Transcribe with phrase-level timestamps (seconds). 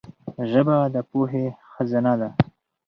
[0.49, 2.29] ژبه د پوهي خزانه ده.